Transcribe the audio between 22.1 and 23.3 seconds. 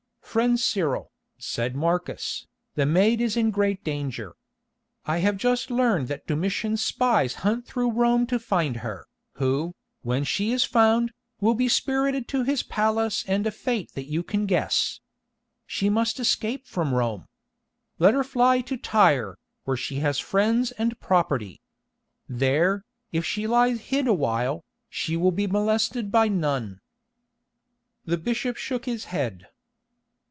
There, if